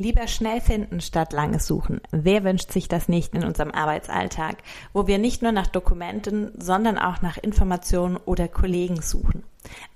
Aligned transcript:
Lieber 0.00 0.28
schnell 0.28 0.62
finden 0.62 1.02
statt 1.02 1.34
lange 1.34 1.60
suchen. 1.60 2.00
Wer 2.10 2.42
wünscht 2.42 2.72
sich 2.72 2.88
das 2.88 3.06
nicht 3.10 3.34
in 3.34 3.44
unserem 3.44 3.70
Arbeitsalltag, 3.70 4.56
wo 4.94 5.06
wir 5.06 5.18
nicht 5.18 5.42
nur 5.42 5.52
nach 5.52 5.66
Dokumenten, 5.66 6.52
sondern 6.58 6.96
auch 6.96 7.20
nach 7.20 7.36
Informationen 7.36 8.16
oder 8.16 8.48
Kollegen 8.48 9.02
suchen? 9.02 9.44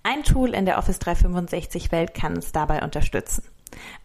Ein 0.03 0.23
Tool 0.23 0.51
in 0.51 0.67
der 0.67 0.77
Office 0.77 0.99
365 0.99 1.91
Welt 1.91 2.13
kann 2.13 2.35
uns 2.35 2.53
dabei 2.53 2.83
unterstützen. 2.83 3.45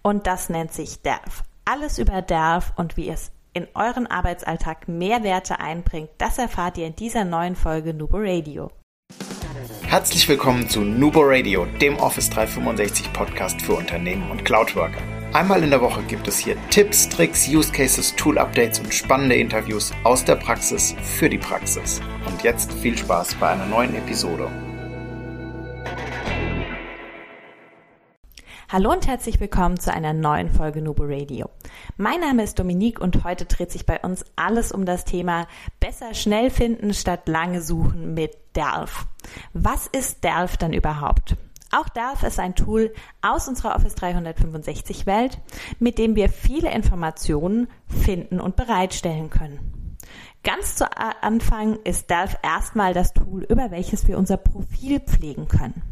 Und 0.02 0.26
das 0.26 0.48
nennt 0.48 0.72
sich 0.72 1.02
Delf. 1.02 1.44
Alles 1.66 2.00
über 2.00 2.22
Delf 2.22 2.72
und 2.78 2.96
wie 2.96 3.10
es 3.10 3.34
in 3.52 3.68
euren 3.74 4.08
Arbeitsalltag 4.08 4.88
mehr 4.88 5.24
Werte 5.24 5.60
einbringt, 5.60 6.12
das 6.18 6.38
erfahrt 6.38 6.78
ihr 6.78 6.88
in 6.88 6.96
dieser 6.96 7.26
neuen 7.26 7.58
Folge 7.58 7.94
Nubo 7.94 8.20
Radio. 8.22 8.72
Herzlich 9.82 10.30
willkommen 10.30 10.70
zu 10.70 10.80
Nubo 10.80 11.20
Radio, 11.24 11.66
dem 11.82 11.98
Office 11.98 12.30
365 12.30 13.12
Podcast 13.12 13.62
für 13.62 13.74
Unternehmen 13.74 14.32
und 14.32 14.46
Cloudworker. 14.46 15.19
Einmal 15.32 15.62
in 15.64 15.70
der 15.70 15.80
Woche 15.80 16.02
gibt 16.02 16.28
es 16.28 16.40
hier 16.40 16.58
Tipps, 16.72 17.08
Tricks, 17.08 17.48
Use 17.48 17.72
Cases, 17.72 18.16
Tool 18.16 18.40
Updates 18.40 18.80
und 18.80 18.92
spannende 18.92 19.36
Interviews 19.36 19.92
aus 20.04 20.26
der 20.26 20.36
Praxis 20.36 20.96
für 21.04 21.30
die 21.30 21.38
Praxis. 21.38 22.02
Und 22.26 22.42
jetzt 22.42 22.74
viel 22.74 22.98
Spaß 22.98 23.36
bei 23.36 23.50
einer 23.50 23.68
neuen 23.68 23.94
Episode. 23.94 24.50
Hallo 28.70 28.92
und 28.92 29.06
herzlich 29.06 29.40
willkommen 29.40 29.80
zu 29.80 29.94
einer 29.94 30.14
neuen 30.14 30.50
Folge 30.50 30.82
Nubo 30.82 31.04
Radio. 31.06 31.48
Mein 31.96 32.22
Name 32.22 32.42
ist 32.42 32.58
Dominique 32.58 33.00
und 33.00 33.24
heute 33.24 33.46
dreht 33.46 33.72
sich 33.72 33.86
bei 33.86 34.00
uns 34.00 34.26
alles 34.36 34.72
um 34.72 34.86
das 34.86 35.06
Thema 35.06 35.48
besser 35.80 36.16
schnell 36.16 36.50
finden 36.50 36.92
statt 36.96 37.28
lange 37.28 37.62
suchen 37.62 38.16
mit 38.16 38.36
Delf. 38.56 39.06
Was 39.54 39.86
ist 39.86 40.24
Delf 40.24 40.58
dann 40.58 40.74
überhaupt? 40.74 41.36
Auch 41.72 41.88
Delph 41.90 42.24
ist 42.24 42.40
ein 42.40 42.56
Tool 42.56 42.94
aus 43.22 43.48
unserer 43.48 43.76
Office 43.76 43.96
365 43.96 45.06
Welt, 45.06 45.40
mit 45.80 45.98
dem 45.98 46.16
wir 46.16 46.30
viele 46.30 46.72
Informationen 46.72 47.68
finden 47.88 48.40
und 48.40 48.56
bereitstellen 48.56 49.30
können. 49.30 49.98
Ganz 50.44 50.76
zu 50.76 50.86
Anfang 50.98 51.78
ist 51.84 52.10
Delph 52.10 52.38
erstmal 52.42 52.94
das 52.94 53.14
Tool, 53.14 53.44
über 53.44 53.72
welches 53.72 54.08
wir 54.08 54.18
unser 54.18 54.38
Profil 54.38 55.00
pflegen 55.00 55.48
können. 55.48 55.84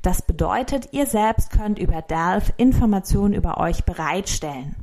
Das 0.00 0.22
bedeutet, 0.22 0.88
ihr 0.92 1.06
selbst 1.06 1.50
könnt 1.50 1.78
über 1.78 2.00
Delph 2.00 2.52
Informationen 2.56 3.34
über 3.34 3.58
euch 3.58 3.84
bereitstellen. 3.84 4.76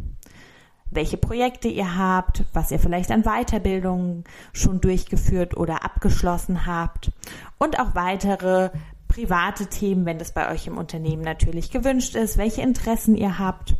Welche 0.89 1.17
Projekte 1.17 1.67
ihr 1.67 1.97
habt, 1.97 2.45
was 2.53 2.71
ihr 2.71 2.79
vielleicht 2.79 3.11
an 3.11 3.23
Weiterbildungen 3.23 4.23
schon 4.53 4.79
durchgeführt 4.79 5.57
oder 5.57 5.83
abgeschlossen 5.83 6.65
habt 6.65 7.11
und 7.57 7.79
auch 7.79 7.93
weitere 7.95 8.69
private 9.17 9.65
Themen, 9.65 10.05
wenn 10.05 10.19
das 10.19 10.31
bei 10.31 10.51
euch 10.53 10.67
im 10.67 10.77
Unternehmen 10.77 11.23
natürlich 11.23 11.71
gewünscht 11.71 12.15
ist, 12.15 12.37
welche 12.37 12.61
Interessen 12.61 13.15
ihr 13.15 13.39
habt, 13.39 13.73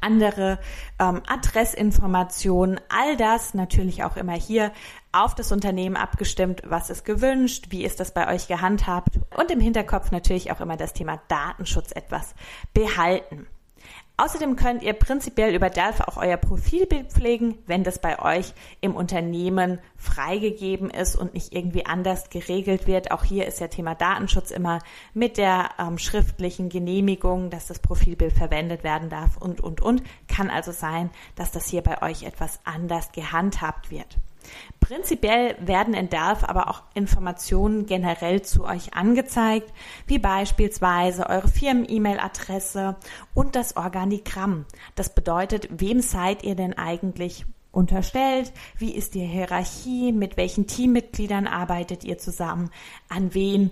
andere 0.00 0.58
ähm, 0.98 1.22
Adressinformationen, 1.28 2.80
all 2.88 3.16
das 3.16 3.54
natürlich 3.54 4.02
auch 4.02 4.16
immer 4.16 4.32
hier 4.32 4.72
auf 5.12 5.36
das 5.36 5.52
Unternehmen 5.52 5.94
abgestimmt, 5.94 6.62
was 6.66 6.90
ist 6.90 7.04
gewünscht, 7.04 7.66
wie 7.70 7.84
ist 7.84 8.00
das 8.00 8.12
bei 8.12 8.34
euch 8.34 8.48
gehandhabt 8.48 9.20
und 9.36 9.48
im 9.52 9.60
Hinterkopf 9.60 10.10
natürlich 10.10 10.50
auch 10.50 10.60
immer 10.60 10.76
das 10.76 10.92
Thema 10.92 11.20
Datenschutz 11.28 11.92
etwas 11.92 12.34
behalten. 12.74 13.46
Außerdem 14.22 14.54
könnt 14.54 14.84
ihr 14.84 14.92
prinzipiell 14.92 15.52
über 15.52 15.68
Delph 15.68 15.98
auch 15.98 16.16
euer 16.16 16.36
Profilbild 16.36 17.10
pflegen, 17.10 17.58
wenn 17.66 17.82
das 17.82 17.98
bei 17.98 18.20
euch 18.20 18.54
im 18.80 18.94
Unternehmen 18.94 19.80
freigegeben 19.96 20.90
ist 20.90 21.16
und 21.16 21.34
nicht 21.34 21.52
irgendwie 21.52 21.86
anders 21.86 22.30
geregelt 22.30 22.86
wird. 22.86 23.10
Auch 23.10 23.24
hier 23.24 23.48
ist 23.48 23.58
ja 23.58 23.66
Thema 23.66 23.96
Datenschutz 23.96 24.52
immer 24.52 24.78
mit 25.12 25.38
der 25.38 25.70
ähm, 25.76 25.98
schriftlichen 25.98 26.68
Genehmigung, 26.68 27.50
dass 27.50 27.66
das 27.66 27.80
Profilbild 27.80 28.32
verwendet 28.32 28.84
werden 28.84 29.08
darf 29.08 29.38
und, 29.38 29.60
und, 29.60 29.80
und. 29.80 30.04
Kann 30.28 30.50
also 30.50 30.70
sein, 30.70 31.10
dass 31.34 31.50
das 31.50 31.66
hier 31.66 31.82
bei 31.82 32.00
euch 32.00 32.22
etwas 32.22 32.60
anders 32.62 33.10
gehandhabt 33.10 33.90
wird. 33.90 34.18
Prinzipiell 34.80 35.56
werden 35.60 35.94
in 35.94 36.08
Delph 36.08 36.44
aber 36.44 36.68
auch 36.68 36.82
Informationen 36.94 37.86
generell 37.86 38.42
zu 38.42 38.64
euch 38.64 38.94
angezeigt, 38.94 39.72
wie 40.06 40.18
beispielsweise 40.18 41.28
eure 41.28 41.48
Firmen-E-Mail-Adresse 41.48 42.96
und 43.34 43.56
das 43.56 43.76
Organigramm. 43.76 44.66
Das 44.94 45.14
bedeutet, 45.14 45.68
wem 45.70 46.00
seid 46.00 46.42
ihr 46.42 46.56
denn 46.56 46.76
eigentlich 46.76 47.46
unterstellt? 47.70 48.52
Wie 48.76 48.94
ist 48.94 49.14
die 49.14 49.26
Hierarchie? 49.26 50.12
Mit 50.12 50.36
welchen 50.36 50.66
Teammitgliedern 50.66 51.46
arbeitet 51.46 52.04
ihr 52.04 52.18
zusammen? 52.18 52.70
An 53.08 53.34
wen 53.34 53.70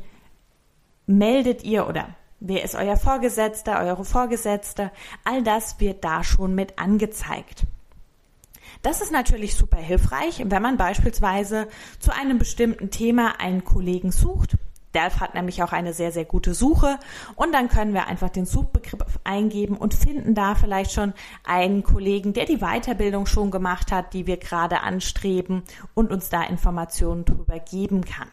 meldet 1.07 1.63
ihr 1.65 1.87
oder 1.87 2.09
wer 2.41 2.65
ist 2.65 2.75
euer 2.75 2.97
Vorgesetzter, 2.97 3.81
eure 3.81 4.05
Vorgesetzte? 4.05 4.91
All 5.25 5.43
das 5.43 5.79
wird 5.81 6.05
da 6.05 6.25
schon 6.25 6.55
mit 6.55 6.79
angezeigt. 6.79 7.67
Das 8.83 9.03
ist 9.03 9.13
natürlich 9.13 9.57
super 9.57 9.77
hilfreich, 9.77 10.43
wenn 10.45 10.63
man 10.63 10.77
beispielsweise 10.79 11.69
zu 11.99 12.15
einem 12.15 12.39
bestimmten 12.39 12.91
Thema 12.91 13.39
einen 13.39 13.65
Kollegen 13.65 14.11
sucht. 14.11 14.57
Delph 14.95 15.21
hat 15.21 15.35
nämlich 15.35 15.63
auch 15.63 15.73
eine 15.73 15.93
sehr, 15.93 16.11
sehr 16.11 16.25
gute 16.25 16.55
Suche 16.55 16.99
und 17.37 17.53
dann 17.53 17.69
können 17.69 17.95
wir 17.95 18.07
einfach 18.07 18.31
den 18.31 18.47
Suchbegriff 18.47 19.21
eingeben 19.23 19.77
und 19.77 19.95
finden 19.95 20.35
da 20.35 20.55
vielleicht 20.55 20.93
schon 20.93 21.13
einen 21.45 21.85
Kollegen, 21.85 22.33
der 22.33 22.47
die 22.47 22.59
Weiterbildung 22.59 23.27
schon 23.27 23.51
gemacht 23.51 23.93
hat, 23.93 24.15
die 24.15 24.27
wir 24.27 24.37
gerade 24.37 24.81
anstreben 24.81 25.63
und 25.95 26.11
uns 26.11 26.29
da 26.29 26.43
Informationen 26.43 27.25
drüber 27.25 27.61
geben 27.61 28.05
kann. 28.05 28.29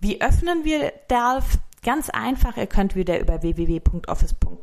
Wie 0.00 0.22
öffnen 0.22 0.64
wir 0.64 0.92
Delph? 1.10 1.58
Ganz 1.82 2.08
einfach, 2.08 2.56
ihr 2.56 2.66
könnt 2.66 2.94
wieder 2.94 3.20
über 3.20 3.42
www.office.com 3.42 4.53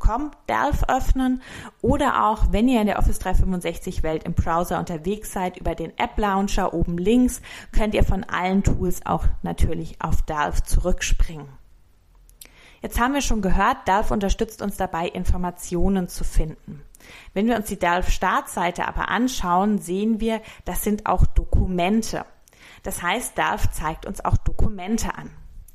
Delph 0.50 0.84
öffnen 0.88 1.42
oder 1.82 2.26
auch, 2.26 2.52
wenn 2.52 2.68
ihr 2.68 2.82
in 2.82 2.88
der 2.88 3.00
Office 3.00 3.20
365 3.20 4.04
Welt 4.04 4.24
im 4.24 4.34
Browser 4.34 4.80
unterwegs 4.80 5.32
seid, 5.32 5.58
über 5.58 5.76
den 5.76 5.98
App 5.98 6.18
Launcher 6.18 6.74
oben 6.74 6.98
links, 6.98 7.42
könnt 7.72 7.94
ihr 7.94 8.04
von 8.04 8.24
allen 8.24 8.64
Tools 8.64 9.06
auch 9.06 9.26
natürlich 9.44 10.02
auf 10.02 10.22
Delph 10.24 10.64
zurückspringen. 10.64 11.48
Jetzt 12.82 13.00
haben 13.00 13.14
wir 13.14 13.22
schon 13.22 13.42
gehört, 13.42 13.88
Delph 13.88 14.10
unterstützt 14.10 14.62
uns 14.62 14.76
dabei, 14.76 15.08
Informationen 15.08 16.08
zu 16.08 16.24
finden. 16.24 16.82
Wenn 17.34 17.48
wir 17.48 17.56
uns 17.56 17.68
die 17.68 17.80
Delph 17.80 18.10
Startseite 18.10 18.88
aber 18.88 19.10
anschauen, 19.10 19.78
sehen 19.78 20.20
wir, 20.20 20.42
das 20.66 20.84
sind 20.84 21.06
auch 21.06 21.26
Dokumente. 21.28 22.26
Das 22.84 23.04
heißt, 23.04 23.38
Delph 23.38 23.70
zeigt 23.72 24.06
uns 24.06 24.24
auch 24.26 24.38
Dokumente 24.38 25.16
an. 25.16 25.30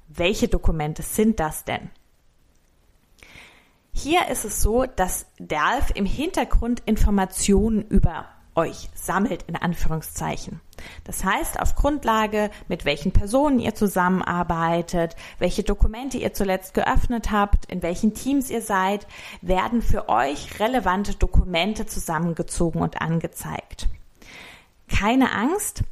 Welche 0.09 0.48
Dokumente 0.48 1.03
sind 1.03 1.38
das 1.38 1.65
denn? 1.65 1.91
Hier 3.98 4.28
ist 4.28 4.44
es 4.44 4.60
so, 4.60 4.84
dass 4.84 5.24
DALF 5.38 5.90
im 5.94 6.04
Hintergrund 6.04 6.82
Informationen 6.84 7.80
über 7.88 8.26
euch 8.54 8.90
sammelt, 8.94 9.44
in 9.44 9.56
Anführungszeichen. 9.56 10.60
Das 11.04 11.24
heißt, 11.24 11.58
auf 11.58 11.76
Grundlage, 11.76 12.50
mit 12.68 12.84
welchen 12.84 13.12
Personen 13.12 13.58
ihr 13.58 13.74
zusammenarbeitet, 13.74 15.16
welche 15.38 15.62
Dokumente 15.62 16.18
ihr 16.18 16.34
zuletzt 16.34 16.74
geöffnet 16.74 17.30
habt, 17.30 17.72
in 17.72 17.80
welchen 17.82 18.12
Teams 18.12 18.50
ihr 18.50 18.60
seid, 18.60 19.06
werden 19.40 19.80
für 19.80 20.10
euch 20.10 20.60
relevante 20.60 21.14
Dokumente 21.14 21.86
zusammengezogen 21.86 22.82
und 22.82 23.00
angezeigt. 23.00 23.88
Keine 24.88 25.32
Angst, 25.32 25.84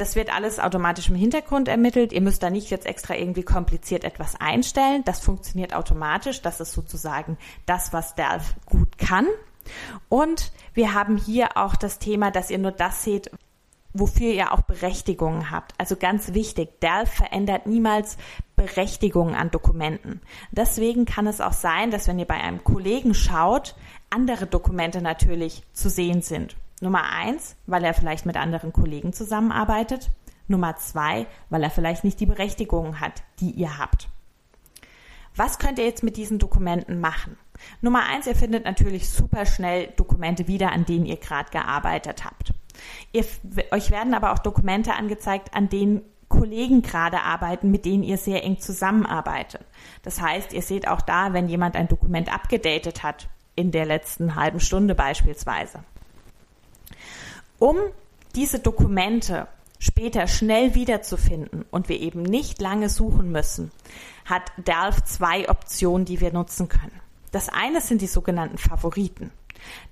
das 0.00 0.16
wird 0.16 0.34
alles 0.34 0.58
automatisch 0.58 1.10
im 1.10 1.14
Hintergrund 1.14 1.68
ermittelt. 1.68 2.12
Ihr 2.12 2.22
müsst 2.22 2.42
da 2.42 2.48
nicht 2.48 2.70
jetzt 2.70 2.86
extra 2.86 3.14
irgendwie 3.14 3.42
kompliziert 3.42 4.04
etwas 4.04 4.40
einstellen. 4.40 5.02
Das 5.04 5.20
funktioniert 5.20 5.74
automatisch. 5.74 6.40
Das 6.40 6.60
ist 6.60 6.72
sozusagen 6.72 7.36
das, 7.66 7.92
was 7.92 8.14
Delph 8.14 8.54
gut 8.64 8.96
kann. 8.96 9.26
Und 10.08 10.52
wir 10.72 10.94
haben 10.94 11.18
hier 11.18 11.56
auch 11.56 11.76
das 11.76 11.98
Thema, 11.98 12.30
dass 12.30 12.50
ihr 12.50 12.58
nur 12.58 12.72
das 12.72 13.04
seht, 13.04 13.30
wofür 13.92 14.32
ihr 14.32 14.52
auch 14.52 14.62
Berechtigungen 14.62 15.50
habt. 15.50 15.74
Also 15.76 15.96
ganz 15.96 16.32
wichtig, 16.32 16.80
Delph 16.80 17.10
verändert 17.10 17.66
niemals 17.66 18.16
Berechtigungen 18.56 19.34
an 19.34 19.50
Dokumenten. 19.50 20.22
Deswegen 20.50 21.04
kann 21.04 21.26
es 21.26 21.40
auch 21.40 21.52
sein, 21.52 21.90
dass 21.90 22.08
wenn 22.08 22.18
ihr 22.18 22.26
bei 22.26 22.40
einem 22.40 22.64
Kollegen 22.64 23.12
schaut, 23.12 23.74
andere 24.08 24.46
Dokumente 24.46 25.02
natürlich 25.02 25.62
zu 25.72 25.90
sehen 25.90 26.22
sind. 26.22 26.56
Nummer 26.80 27.04
eins, 27.10 27.56
weil 27.66 27.84
er 27.84 27.94
vielleicht 27.94 28.26
mit 28.26 28.36
anderen 28.36 28.72
Kollegen 28.72 29.12
zusammenarbeitet. 29.12 30.10
Nummer 30.48 30.76
zwei, 30.76 31.26
weil 31.48 31.62
er 31.62 31.70
vielleicht 31.70 32.04
nicht 32.04 32.18
die 32.18 32.26
Berechtigungen 32.26 33.00
hat, 33.00 33.22
die 33.38 33.50
ihr 33.50 33.78
habt. 33.78 34.08
Was 35.36 35.58
könnt 35.58 35.78
ihr 35.78 35.84
jetzt 35.84 36.02
mit 36.02 36.16
diesen 36.16 36.38
Dokumenten 36.38 37.00
machen? 37.00 37.36
Nummer 37.80 38.04
eins, 38.04 38.26
ihr 38.26 38.34
findet 38.34 38.64
natürlich 38.64 39.08
super 39.08 39.46
schnell 39.46 39.92
Dokumente 39.96 40.48
wieder, 40.48 40.72
an 40.72 40.86
denen 40.86 41.06
ihr 41.06 41.18
gerade 41.18 41.50
gearbeitet 41.50 42.24
habt. 42.24 42.52
Ihr, 43.12 43.24
euch 43.70 43.90
werden 43.90 44.14
aber 44.14 44.32
auch 44.32 44.38
Dokumente 44.38 44.94
angezeigt, 44.94 45.54
an 45.54 45.68
denen 45.68 46.02
Kollegen 46.28 46.82
gerade 46.82 47.20
arbeiten, 47.20 47.70
mit 47.70 47.84
denen 47.84 48.02
ihr 48.02 48.16
sehr 48.16 48.42
eng 48.44 48.58
zusammenarbeitet. 48.58 49.62
Das 50.02 50.20
heißt, 50.20 50.52
ihr 50.52 50.62
seht 50.62 50.88
auch 50.88 51.00
da, 51.00 51.32
wenn 51.32 51.48
jemand 51.48 51.76
ein 51.76 51.88
Dokument 51.88 52.32
abgedatet 52.32 53.02
hat, 53.02 53.28
in 53.56 53.72
der 53.72 53.84
letzten 53.84 54.36
halben 54.36 54.60
Stunde 54.60 54.94
beispielsweise. 54.94 55.80
Um 57.60 57.76
diese 58.34 58.58
Dokumente 58.58 59.46
später 59.78 60.26
schnell 60.28 60.74
wiederzufinden 60.74 61.66
und 61.70 61.90
wir 61.90 62.00
eben 62.00 62.22
nicht 62.22 62.58
lange 62.62 62.88
suchen 62.88 63.30
müssen, 63.30 63.70
hat 64.24 64.50
Delph 64.56 65.04
zwei 65.04 65.46
Optionen, 65.46 66.06
die 66.06 66.22
wir 66.22 66.32
nutzen 66.32 66.70
können. 66.70 66.98
Das 67.32 67.50
eine 67.50 67.82
sind 67.82 68.00
die 68.00 68.06
sogenannten 68.06 68.56
Favoriten. 68.56 69.30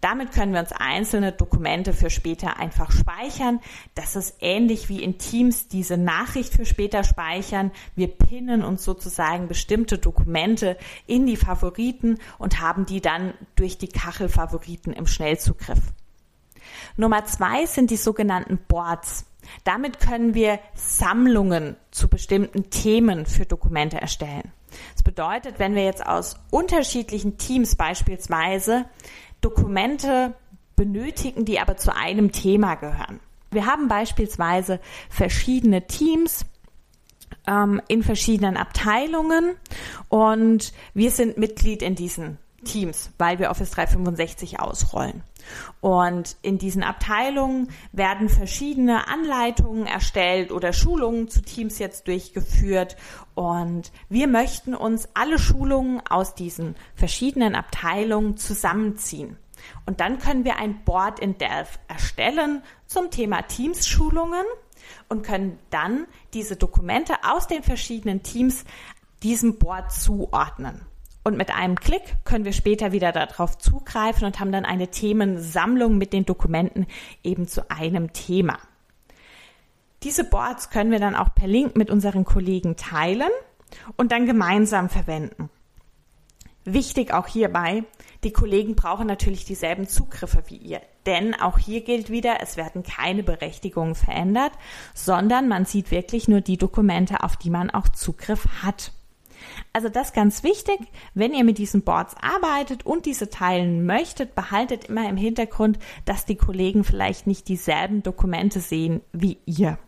Damit 0.01 0.33
können 0.33 0.55
wir 0.55 0.61
uns 0.61 0.73
einzelne 0.73 1.31
Dokumente 1.31 1.93
für 1.93 2.09
später 2.09 2.57
einfach 2.57 2.91
speichern. 2.91 3.61
Das 3.95 4.17
ist 4.17 4.37
ähnlich 4.41 4.89
wie 4.89 5.03
in 5.03 5.19
Teams 5.19 5.69
diese 5.69 5.99
Nachricht 5.99 6.55
für 6.55 6.65
später 6.65 7.05
speichern. 7.05 7.71
Wir 7.95 8.09
pinnen 8.09 8.65
uns 8.65 8.83
sozusagen 8.83 9.47
bestimmte 9.47 9.99
Dokumente 9.99 10.79
in 11.07 11.27
die 11.27 11.37
Favoriten 11.37 12.19
und 12.39 12.63
haben 12.63 12.87
die 12.87 13.03
dann 13.03 13.35
durch 13.57 13.77
die 13.77 13.89
Kachelfavoriten 13.89 14.95
im 14.95 15.07
Schnellzugriff. 15.07 15.81
Nummer 16.97 17.25
zwei 17.25 17.67
sind 17.67 17.91
die 17.91 17.97
sogenannten 17.97 18.59
Boards. 18.69 19.25
Damit 19.65 20.01
können 20.01 20.35
wir 20.35 20.59
Sammlungen 20.75 21.77
zu 21.91 22.09
bestimmten 22.09 22.71
Themen 22.71 23.27
für 23.27 23.47
Dokumente 23.47 24.01
erstellen. 24.01 24.53
Das 24.93 25.03
bedeutet, 25.03 25.59
wenn 25.59 25.75
wir 25.75 25.85
jetzt 25.85 26.07
aus 26.07 26.37
unterschiedlichen 26.51 27.39
Teams 27.39 27.77
beispielsweise 27.77 28.85
Dokumente 29.41 30.35
benötigen, 30.77 31.45
die 31.45 31.59
aber 31.59 31.77
zu 31.77 31.95
einem 31.95 32.33
Thema 32.33 32.75
gehören. 32.75 33.21
Wir 33.51 33.67
haben 33.67 33.89
beispielsweise 33.89 34.81
verschiedene 35.09 35.87
Teams 35.87 36.45
ähm, 37.47 37.81
in 37.89 38.03
verschiedenen 38.03 38.57
Abteilungen 38.57 39.55
und 40.09 40.73
wir 40.95 41.11
sind 41.11 41.39
Mitglied 41.39 41.83
in 41.83 41.95
diesen 41.95 42.39
Teams, 42.65 43.11
weil 43.19 43.39
wir 43.39 43.51
Office 43.51 43.71
365 43.71 44.61
ausrollen. 44.61 45.23
Und 45.81 46.37
in 46.43 46.59
diesen 46.59 46.83
Abteilungen 46.83 47.71
werden 47.93 48.29
verschiedene 48.29 49.09
Anleitungen 49.09 49.87
erstellt 49.87 50.53
oder 50.53 50.73
Schulungen 50.73 51.29
zu 51.29 51.43
Teams 51.43 51.79
jetzt 51.79 52.09
durchgeführt. 52.09 52.97
Und 53.35 53.93
wir 54.09 54.27
möchten 54.27 54.75
uns 54.75 55.09
alle 55.15 55.39
Schulungen 55.39 56.01
aus 56.09 56.35
diesen 56.35 56.77
verschiedenen 56.95 57.55
Abteilungen 57.55 58.37
zusammenziehen. 58.37 59.39
Und 59.87 60.01
dann 60.01 60.19
können 60.19 60.45
wir 60.45 60.57
ein 60.57 60.85
Board 60.85 61.21
in 61.21 61.37
Delphi 61.39 61.79
erstellen 61.89 62.63
zum 62.87 63.11
Thema 63.11 63.43
Teams-Schulungen 63.43 64.45
und 65.09 65.23
können 65.23 65.59
dann 65.71 66.07
diese 66.35 66.57
Dokumente 66.57 67.15
aus 67.25 67.47
den 67.47 67.63
verschiedenen 67.63 68.23
Teams 68.23 68.65
diesem 69.23 69.59
Board 69.59 69.93
zuordnen. 69.93 70.81
Und 71.25 71.37
mit 71.37 71.55
einem 71.55 71.77
Klick 71.77 72.25
können 72.25 72.45
wir 72.45 72.53
später 72.53 72.93
wieder 72.93 73.13
darauf 73.13 73.59
zugreifen 73.59 74.27
und 74.27 74.41
haben 74.41 74.53
dann 74.53 74.65
eine 74.65 74.89
Themensammlung 74.89 75.99
mit 75.99 76.13
den 76.13 76.25
Dokumenten 76.25 76.87
eben 77.23 77.47
zu 77.47 77.71
einem 77.71 78.13
Thema. 78.13 78.59
Diese 80.05 80.25
Boards 80.25 80.71
können 80.71 80.91
wir 80.91 81.01
dann 81.01 81.17
auch 81.17 81.35
per 81.35 81.49
Link 81.49 81.77
mit 81.77 81.91
unseren 81.91 82.25
Kollegen 82.25 82.77
teilen 82.77 83.31
und 83.97 84.13
dann 84.13 84.27
gemeinsam 84.27 84.89
verwenden. 84.89 85.51
Wichtig 86.65 87.13
auch 87.13 87.27
hierbei, 87.27 87.85
die 88.25 88.33
Kollegen 88.33 88.75
brauchen 88.75 89.07
natürlich 89.07 89.45
dieselben 89.45 89.89
Zugriffe 89.89 90.43
wie 90.49 90.57
ihr. 90.57 90.83
Denn 91.07 91.35
auch 91.35 91.59
hier 91.59 91.83
gilt 91.83 92.11
wieder, 92.11 92.41
es 92.43 92.57
werden 92.57 92.83
keine 92.83 93.23
Berechtigungen 93.23 93.95
verändert, 93.95 94.53
sondern 94.95 95.49
man 95.49 95.65
sieht 95.65 95.91
wirklich 95.91 96.29
nur 96.29 96.43
die 96.43 96.59
Dokumente, 96.59 97.23
auf 97.23 97.37
die 97.37 97.51
man 97.51 97.71
auch 97.71 97.89
Zugriff 97.89 98.47
hat. 98.63 98.93
Also 99.73 99.89
das 99.89 100.13
ganz 100.13 100.43
wichtig, 100.43 100.79
wenn 101.15 101.35
ihr 101.35 101.45
mit 101.45 101.59
diesen 101.59 101.83
Boards 101.83 102.15
arbeitet 102.21 102.87
und 102.87 103.07
diese 103.07 103.31
teilen 103.31 103.87
möchtet, 103.87 104.35
behaltet 104.35 104.87
immer 104.87 105.09
im 105.09 105.17
Hintergrund, 105.17 105.79
dass 106.05 106.25
die 106.25 106.37
Kollegen 106.37 106.85
vielleicht 106.85 107.27
nicht 107.27 107.49
dieselben 107.49 108.03
Dokumente 108.03 108.61
sehen 108.61 109.01
wie 109.13 109.39
ihr. 109.47 109.79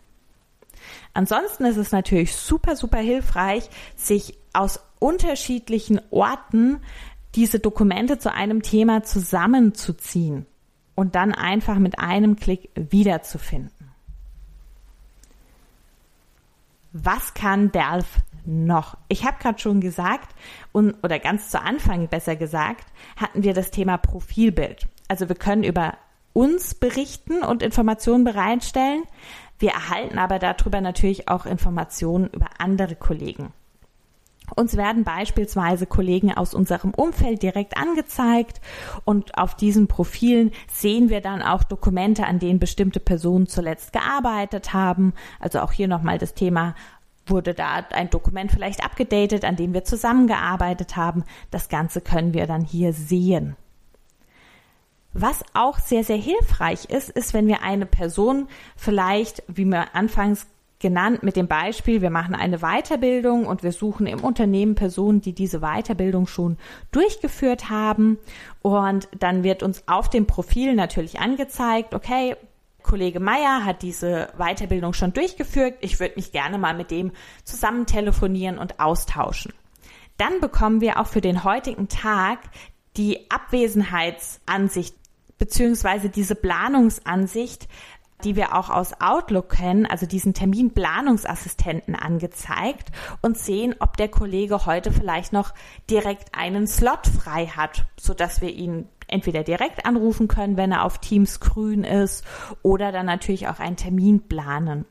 Ansonsten 1.13 1.65
ist 1.65 1.77
es 1.77 1.93
natürlich 1.93 2.35
super, 2.35 2.77
super 2.77 2.99
hilfreich, 2.99 3.69
sich 3.97 4.39
aus 4.53 4.81
unterschiedlichen 4.99 6.01
Orten 6.11 6.81
diese 7.35 7.61
Dokumente 7.61 8.19
zu 8.19 8.33
einem 8.33 8.63
Thema 8.63 9.03
zusammenzuziehen 9.03 10.47
und 10.95 11.15
dann 11.15 11.33
einfach 11.33 11.79
mit 11.79 11.99
einem 11.99 12.37
Klick 12.37 12.71
wiederzufinden. 12.75 13.91
Was 16.93 17.35
kann 17.35 17.71
Delph 17.71 18.19
noch? 18.45 18.97
Ich 19.09 19.25
habe 19.25 19.39
gerade 19.41 19.59
schon 19.59 19.81
gesagt, 19.81 20.35
und, 20.73 20.95
oder 21.03 21.19
ganz 21.19 21.51
zu 21.51 21.61
Anfang 21.61 22.09
besser 22.09 22.37
gesagt, 22.37 22.85
hatten 23.17 23.43
wir 23.43 23.55
das 23.55 23.71
Thema 23.71 23.99
Profilbild. 23.99 24.87
Also 25.09 25.29
wir 25.29 25.37
können 25.37 25.65
über 25.65 25.95
uns 26.33 26.75
berichten 26.75 27.43
und 27.43 27.63
Informationen 27.63 28.25
bereitstellen. 28.25 29.03
Wir 29.59 29.71
erhalten 29.71 30.19
aber 30.19 30.39
darüber 30.39 30.81
natürlich 30.81 31.29
auch 31.29 31.47
Informationen 31.47 32.29
über 32.29 32.47
andere 32.59 32.97
Kollegen. 32.97 33.53
Uns 34.57 34.77
werden 34.77 35.05
beispielsweise 35.05 35.87
Kollegen 35.87 36.33
aus 36.33 36.55
unserem 36.55 36.93
Umfeld 36.93 37.43
direkt 37.43 37.77
angezeigt 37.77 38.61
und 39.05 39.39
auf 39.39 39.55
diesen 39.55 39.87
Profilen 39.87 40.51
sehen 40.73 41.09
wir 41.09 41.21
dann 41.21 41.43
auch 41.43 41.63
Dokumente, 41.63 42.27
an 42.27 42.39
denen 42.39 42.59
bestimmte 42.59 43.01
Personen 43.01 43.47
zuletzt 43.47 43.93
gearbeitet 43.93 44.73
haben. 44.73 45.13
Also 45.39 45.61
auch 45.61 45.73
hier 45.73 45.89
nochmal 45.89 46.19
das 46.19 46.35
Thema 46.35 46.75
wurde 47.31 47.55
da 47.55 47.85
ein 47.91 48.11
Dokument 48.11 48.53
vielleicht 48.53 48.85
abgedatet, 48.85 49.45
an 49.45 49.57
dem 49.57 49.73
wir 49.73 49.85
zusammengearbeitet 49.85 50.97
haben. 50.97 51.25
Das 51.51 51.69
Ganze 51.69 52.01
können 52.01 52.35
wir 52.35 52.47
dann 52.47 52.65
hier 52.65 52.93
sehen. 52.93 53.57
Was 55.13 55.43
auch 55.55 55.79
sehr, 55.79 56.05
sehr 56.05 56.17
hilfreich 56.17 56.85
ist, 56.85 57.11
ist, 57.11 57.35
wenn 57.35 57.49
wir 57.49 57.63
eine 57.63 57.87
Person 57.87 58.47
vielleicht, 58.77 59.43
wie 59.49 59.65
wir 59.65 59.95
anfangs 59.95 60.47
genannt 60.79 61.23
mit 61.23 61.37
dem 61.37 61.47
Beispiel, 61.47 62.01
wir 62.01 62.11
machen 62.11 62.35
eine 62.35 62.59
Weiterbildung 62.59 63.47
und 63.47 63.63
wir 63.63 63.73
suchen 63.73 64.07
im 64.07 64.21
Unternehmen 64.21 64.75
Personen, 64.75 65.21
die 65.21 65.35
diese 65.35 65.61
Weiterbildung 65.61 66.27
schon 66.27 66.57
durchgeführt 66.91 67.69
haben. 67.71 68.19
Und 68.63 69.09
dann 69.19 69.45
wird 69.45 69.63
uns 69.63 69.85
auf 69.87 70.09
dem 70.09 70.27
Profil 70.27 70.75
natürlich 70.75 71.21
angezeigt, 71.21 71.93
okay, 71.93 72.35
Kollege 72.83 73.21
Meier 73.21 73.65
hat 73.65 73.83
diese 73.83 74.29
Weiterbildung 74.37 74.93
schon 74.93 75.13
durchgeführt. 75.13 75.75
Ich 75.81 76.01
würde 76.01 76.17
mich 76.17 76.33
gerne 76.33 76.59
mal 76.59 76.75
mit 76.75 76.91
dem 76.91 77.13
zusammen 77.45 77.87
telefonieren 77.87 78.59
und 78.59 78.81
austauschen. 78.81 79.53
Dann 80.17 80.41
bekommen 80.41 80.81
wir 80.81 81.01
auch 81.01 81.07
für 81.07 81.21
den 81.21 81.45
heutigen 81.45 81.89
Tag 81.89 82.41
die 82.97 83.31
Abwesenheitsansicht 83.31 84.95
beziehungsweise 85.39 86.11
diese 86.11 86.35
Planungsansicht, 86.35 87.67
die 88.25 88.37
wir 88.37 88.55
auch 88.55 88.71
aus 88.71 89.01
Outlook 89.01 89.51
kennen, 89.51 89.87
also 89.87 90.07
diesen 90.07 90.35
Terminplanungsassistenten 90.35 91.95
angezeigt 91.95 92.89
und 93.23 93.39
sehen, 93.39 93.75
ob 93.81 93.97
der 93.97 94.09
Kollege 94.09 94.67
heute 94.67 94.93
vielleicht 94.93 95.33
noch 95.33 95.53
direkt 95.89 96.35
einen 96.35 96.67
Slot 96.67 97.07
frei 97.07 97.47
hat, 97.47 97.85
so 97.99 98.15
dass 98.15 98.41
wir 98.41 98.51
ihn 98.51 98.89
entweder 99.09 99.43
direkt 99.43 99.87
anrufen 99.87 100.29
können, 100.29 100.57
wenn 100.57 100.73
er 100.73 100.85
auf 100.85 100.99
Teams 100.99 101.41
grün 101.41 101.85
ist, 101.85 102.25
oder 102.63 102.93
dann 102.93 103.07
natürlich 103.07 103.49
auch 103.49 103.59
einen 103.59 103.77
Termin 103.77 104.29
planen. 104.29 104.85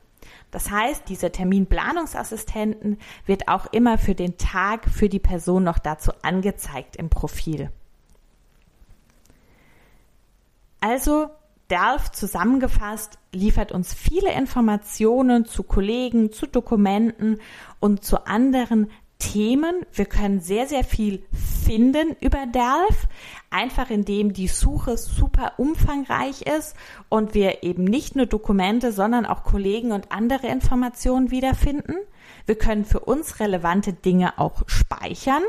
Das 0.50 0.70
heißt, 0.70 1.08
dieser 1.08 1.32
Terminplanungsassistenten 1.32 2.98
wird 3.24 3.48
auch 3.48 3.66
immer 3.72 3.98
für 3.98 4.14
den 4.14 4.36
Tag 4.36 4.88
für 4.88 5.08
die 5.08 5.20
Person 5.20 5.64
noch 5.64 5.78
dazu 5.78 6.12
angezeigt 6.22 6.96
im 6.96 7.08
Profil. 7.08 7.70
Also 10.80 11.28
DELF 11.70 12.10
zusammengefasst 12.10 13.18
liefert 13.32 13.72
uns 13.72 13.94
viele 13.94 14.32
Informationen 14.32 15.46
zu 15.46 15.62
Kollegen, 15.62 16.32
zu 16.32 16.46
Dokumenten 16.46 17.38
und 17.78 18.04
zu 18.04 18.26
anderen 18.26 18.90
Themen. 19.18 19.86
Wir 19.92 20.06
können 20.06 20.40
sehr, 20.40 20.66
sehr 20.66 20.82
viel 20.82 21.22
finden 21.64 22.16
über 22.20 22.46
DELF, 22.46 23.06
einfach 23.50 23.90
indem 23.90 24.32
die 24.32 24.48
Suche 24.48 24.96
super 24.96 25.52
umfangreich 25.58 26.42
ist 26.42 26.74
und 27.08 27.34
wir 27.34 27.62
eben 27.62 27.84
nicht 27.84 28.16
nur 28.16 28.26
Dokumente, 28.26 28.92
sondern 28.92 29.26
auch 29.26 29.44
Kollegen 29.44 29.92
und 29.92 30.10
andere 30.10 30.48
Informationen 30.48 31.30
wiederfinden. 31.30 31.94
Wir 32.46 32.56
können 32.56 32.84
für 32.84 33.00
uns 33.00 33.38
relevante 33.38 33.92
Dinge 33.92 34.38
auch 34.38 34.62
speichern 34.66 35.42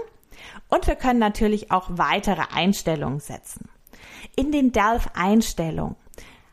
und 0.69 0.85
wir 0.87 0.95
können 0.95 1.19
natürlich 1.19 1.71
auch 1.71 1.87
weitere 1.89 2.43
Einstellungen 2.53 3.19
setzen. 3.19 3.69
In 4.35 4.51
den 4.51 4.71
DELF-Einstellungen 4.71 5.95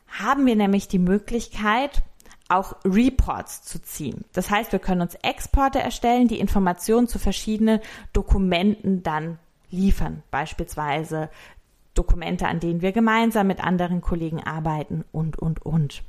haben 0.09 0.47
wir 0.47 0.57
nämlich 0.57 0.89
die 0.89 0.99
Möglichkeit, 0.99 2.03
auch 2.49 2.77
Reports 2.85 3.63
zu 3.63 3.81
ziehen. 3.83 4.25
Das 4.33 4.51
heißt, 4.51 4.73
wir 4.73 4.79
können 4.79 5.03
uns 5.03 5.15
Exporte 5.17 5.81
erstellen, 5.81 6.29
die 6.29 6.41
Informationen 6.41 7.07
zu 7.07 7.19
verschiedenen 7.19 7.81
Dokumenten 8.13 9.03
dann 9.03 9.39
liefern. 9.71 10.23
Beispielsweise 10.31 11.29
Dokumente, 11.95 12.47
an 12.47 12.61
denen 12.61 12.81
wir 12.81 12.93
gemeinsam 12.93 13.49
mit 13.49 13.63
anderen 13.63 14.01
Kollegen 14.01 14.43
arbeiten 14.43 15.05
und, 15.13 15.39
und, 15.39 15.65
und. 15.65 16.03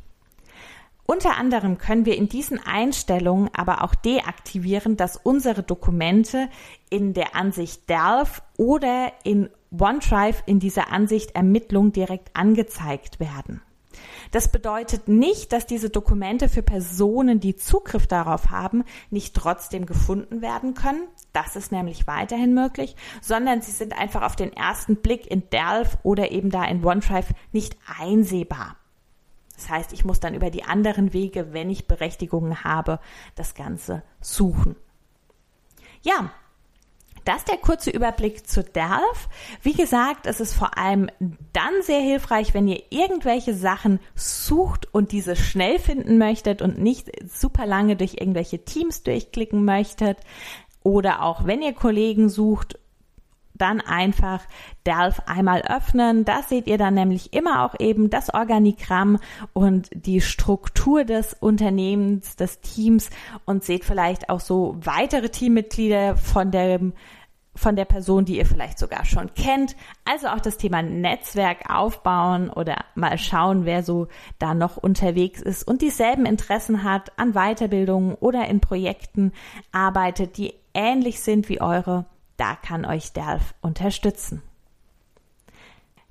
Unter 1.06 1.38
anderem 1.38 1.80
können 1.80 2.06
wir 2.06 2.16
in 2.16 2.30
diesen 2.30 2.60
Einstellungen 2.64 3.50
aber 3.54 3.84
auch 3.84 3.96
deaktivieren, 3.96 4.96
dass 4.96 5.18
unsere 5.18 5.64
Dokumente 5.64 6.50
in 6.92 7.16
der 7.16 7.36
Ansicht 7.36 7.90
DELF 7.90 8.44
oder 8.58 9.12
in 9.24 9.50
OneDrive 9.72 10.44
in 10.46 10.60
dieser 10.60 10.94
Ansicht 10.94 11.32
Ermittlung 11.32 11.92
direkt 11.92 12.36
angezeigt 12.36 13.20
werden. 13.20 13.62
Das 14.32 14.52
bedeutet 14.52 15.08
nicht, 15.08 15.54
dass 15.54 15.66
diese 15.66 15.90
Dokumente 15.90 16.50
für 16.50 16.64
Personen, 16.64 17.40
die 17.40 17.56
Zugriff 17.56 18.08
darauf 18.08 18.50
haben, 18.50 18.84
nicht 19.10 19.36
trotzdem 19.36 19.86
gefunden 19.86 20.42
werden 20.42 20.74
können. 20.74 21.08
Das 21.34 21.56
ist 21.56 21.72
nämlich 21.72 22.08
weiterhin 22.08 22.54
möglich, 22.54 22.96
sondern 23.22 23.62
sie 23.62 23.72
sind 23.72 23.98
einfach 23.98 24.24
auf 24.24 24.36
den 24.36 24.54
ersten 24.54 24.98
Blick 24.98 25.30
in 25.30 25.50
Delph 25.50 25.98
oder 26.04 26.32
eben 26.32 26.50
da 26.50 26.66
in 26.66 26.84
OneDrive 26.84 27.34
nicht 27.52 27.78
einsehbar. 28.00 28.76
Das 29.56 29.70
heißt, 29.70 29.94
ich 29.94 30.06
muss 30.06 30.22
dann 30.22 30.36
über 30.36 30.50
die 30.50 30.64
anderen 30.64 31.12
Wege, 31.12 31.52
wenn 31.52 31.70
ich 31.70 31.88
Berechtigungen 31.88 32.64
habe, 32.64 33.00
das 33.36 33.56
Ganze 33.56 34.04
suchen. 34.22 34.78
Ja, 36.02 36.32
das 37.30 37.46
der 37.46 37.58
kurze 37.58 37.92
Überblick 37.92 38.48
zu 38.48 38.64
Delph. 38.64 39.30
Wie 39.62 39.74
gesagt, 39.74 40.26
es 40.26 40.40
ist 40.40 40.56
vor 40.56 40.80
allem 40.80 41.12
dann 41.54 41.84
sehr 41.84 42.00
hilfreich, 42.00 42.56
wenn 42.56 42.68
ihr 42.68 42.82
irgendwelche 42.90 43.54
Sachen 43.54 44.00
sucht 44.16 44.92
und 44.92 45.12
diese 45.12 45.36
schnell 45.36 45.78
finden 45.78 46.18
möchtet 46.18 46.64
und 46.64 46.80
nicht 46.80 47.12
super 47.32 47.68
lange 47.68 47.96
durch 47.96 48.16
irgendwelche 48.16 48.66
Teams 48.66 49.04
durchklicken 49.04 49.64
möchtet. 49.64 50.18
Oder 50.82 51.22
auch 51.22 51.46
wenn 51.46 51.62
ihr 51.62 51.74
Kollegen 51.74 52.30
sucht 52.30 52.80
dann 53.54 53.82
einfach 53.82 54.42
Delph 54.88 55.22
einmal 55.28 55.62
öffnen. 55.62 56.26
Das 56.26 56.50
seht 56.50 56.66
ihr 56.66 56.78
dann 56.78 56.94
nämlich 56.94 57.34
immer 57.34 57.66
auch 57.66 57.76
eben 57.78 58.10
das 58.10 58.34
Organigramm 58.34 59.20
und 59.54 59.90
die 59.94 60.22
Struktur 60.22 61.04
des 61.04 61.36
Unternehmens, 61.36 62.38
des 62.38 62.62
Teams 62.62 63.10
und 63.46 63.64
seht 63.64 63.86
vielleicht 63.86 64.30
auch 64.30 64.40
so 64.40 64.78
weitere 64.80 65.30
Teammitglieder 65.30 66.16
von 66.16 66.52
dem 66.52 66.94
von 67.60 67.76
der 67.76 67.86
Person, 67.86 68.26
die 68.26 68.38
ihr 68.38 68.46
vielleicht 68.46 68.80
sogar 68.80 69.06
schon 69.06 69.34
kennt. 69.34 69.76
Also 70.06 70.28
auch 70.28 70.40
das 70.40 70.58
Thema 70.58 70.82
Netzwerk 70.82 71.70
aufbauen 71.70 72.50
oder 72.50 72.86
mal 72.96 73.18
schauen, 73.18 73.66
wer 73.66 73.84
so 73.84 74.08
da 74.40 74.54
noch 74.54 74.78
unterwegs 74.78 75.42
ist 75.42 75.68
und 75.68 75.82
dieselben 75.82 76.26
Interessen 76.26 76.84
hat 76.84 77.12
an 77.20 77.34
Weiterbildungen 77.34 78.16
oder 78.16 78.48
in 78.48 78.62
Projekten 78.62 79.34
arbeitet, 79.72 80.38
die 80.38 80.54
ähnlich 80.74 81.20
sind 81.20 81.50
wie 81.50 81.62
eure 81.62 82.06
da 82.38 82.56
kann 82.56 82.86
euch 82.86 83.12
Delph 83.12 83.54
unterstützen. 83.62 84.42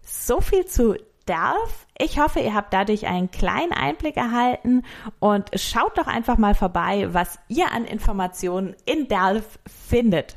So 0.02 0.42
viel 0.42 0.66
zu 0.66 0.94
Delph. 1.26 1.86
Ich 1.98 2.20
hoffe, 2.20 2.40
ihr 2.40 2.54
habt 2.54 2.74
dadurch 2.74 3.06
einen 3.06 3.30
kleinen 3.30 3.72
Einblick 3.72 4.18
erhalten 4.18 4.82
und 5.18 5.50
schaut 5.58 5.96
doch 5.96 6.06
einfach 6.06 6.36
mal 6.36 6.54
vorbei, 6.54 7.08
was 7.12 7.38
ihr 7.48 7.72
an 7.72 7.86
Informationen 7.86 8.76
in 8.84 9.08
Delph 9.08 9.58
findet. 9.66 10.36